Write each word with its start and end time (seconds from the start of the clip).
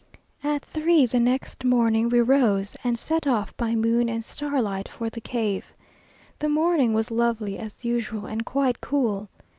At 0.43 0.65
three 0.65 1.05
the 1.05 1.19
next 1.19 1.63
morning 1.63 2.09
we 2.09 2.21
rose, 2.21 2.75
and 2.83 2.97
set 2.97 3.27
off 3.27 3.55
by 3.55 3.75
moon 3.75 4.09
and 4.09 4.25
starlight 4.25 4.87
for 4.87 5.11
the 5.11 5.21
cave. 5.21 5.75
The 6.39 6.49
morning 6.49 6.95
was 6.95 7.11
lovely 7.11 7.59
as 7.59 7.85
usual, 7.85 8.25
and 8.25 8.43
quite 8.43 8.81
cool. 8.81 9.29